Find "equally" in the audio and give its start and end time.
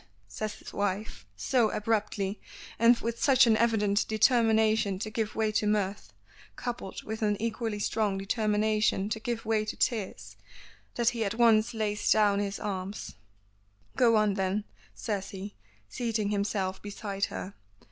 7.39-7.77